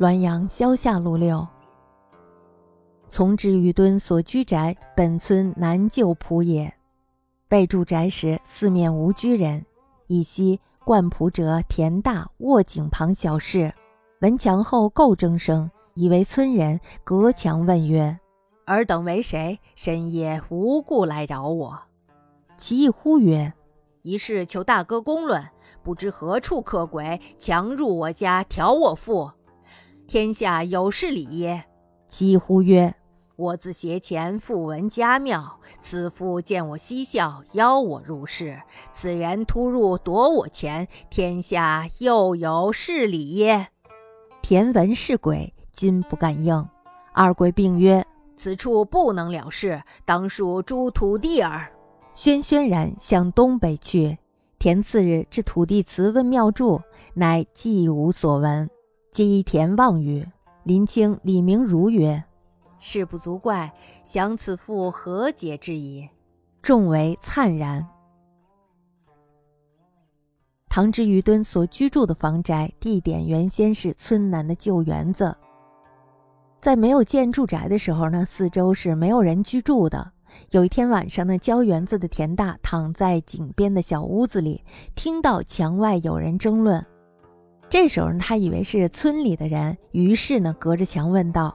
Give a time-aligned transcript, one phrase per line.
[0.00, 1.46] 滦阳萧下路六。
[3.06, 6.72] 从之于敦所居宅，本村南旧仆也。
[7.48, 9.62] 备住宅时，四面无居人。
[10.06, 13.74] 以夕灌仆者田大卧井旁小室，
[14.22, 18.18] 闻墙后构争声，以为村人，隔墙问曰
[18.64, 19.60] ：“尔等为谁？
[19.74, 21.78] 深夜无故来扰我？”
[22.56, 23.52] 其一呼曰
[24.00, 25.46] ：“一事求大哥公论，
[25.82, 29.30] 不知何处客鬼强入我家，挑我腹。”
[30.10, 31.66] 天下有事理耶？
[32.08, 32.92] 几呼曰
[33.38, 38.60] ：“我自携钱复闻家庙，此妇见我嬉笑，邀我入室。
[38.92, 43.68] 此人突入夺我钱，天下又有事理耶？”
[44.42, 46.68] 田闻是鬼，今不敢应。
[47.12, 48.04] 二鬼并曰
[48.34, 51.72] ：“此处不能了事，当属诸土地耳。”
[52.12, 54.18] 轩轩然向东北去。
[54.58, 56.82] 田次日至土地祠问庙祝，
[57.14, 58.68] 乃既无所闻。
[59.10, 60.24] 积田望曰，
[60.62, 62.22] 林清、李明如曰
[62.78, 63.72] ：“事不足怪，
[64.04, 66.08] 想此妇何解之矣？”
[66.62, 67.84] 众为灿然。
[70.68, 75.36] 唐之于敦所居住的房宅地点，原先是村南的旧园子。
[76.60, 80.12] 在没有建住宅的时候呢，四周是没有人居住的。
[80.50, 84.62] 有一天晚上呢，郊园子的田大躺在井边的小屋子里，
[84.94, 86.86] 听到墙外有人争论。
[87.70, 91.54] 这时候呢，他以为是村里的人，于是呢，隔着墙问道：“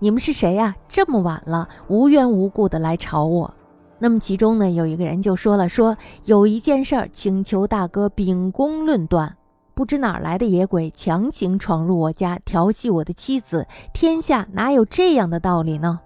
[0.00, 0.74] 你们是谁呀？
[0.88, 3.54] 这么晚了，无缘无故的来吵我。”
[4.00, 9.36] 那么其中呢，有一个人就说了：“说有一件事儿，请求大哥秉公论断。
[9.74, 16.00] 不知哪来的野鬼，强行闯入我家，调戏我的妻子，天下哪有这样的道理呢？”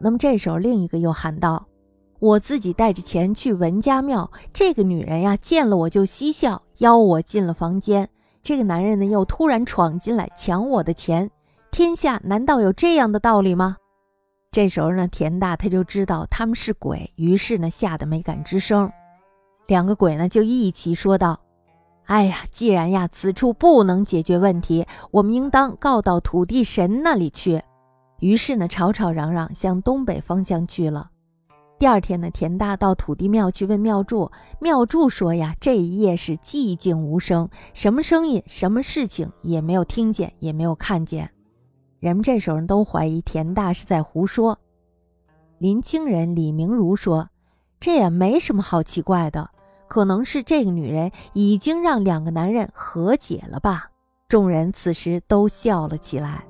[0.00, 1.64] 那么这时候，另一个又喊道
[2.18, 8.08] ：“我自己带着钱去文家庙，这个女人呀，见了我就嬉笑，邀我进了房间。”
[8.42, 11.30] 这个男人呢，又突然闯进来抢我的钱，
[11.70, 13.76] 天下难道有这样的道理吗？
[14.50, 18.90] 这时候呢，田大他就知道他们是鬼，于是呢，吓得没敢吱声。
[19.66, 21.38] 两个鬼呢，就一起说道
[22.06, 27.62] ：“哎呀，既然呀，此处不能解决问题，我们应当告到土地神那里去。”
[28.20, 31.10] 于是呢，吵吵嚷嚷向东北方向去了。
[31.78, 34.28] 第二天呢，田大到土地庙去问庙祝，
[34.60, 41.30] 庙祝说呀，这一夜是寂静无声，什么声音、什么事情也没有听见，也没有看见。
[42.00, 44.58] 人们这时候都怀疑田大是在胡说。
[45.58, 47.28] 林清人李明如说，
[47.78, 49.48] 这也没什么好奇怪的，
[49.86, 53.88] 可能是这个女人已经让两个男人和解了吧。
[54.28, 56.47] 众人此时都笑了起来。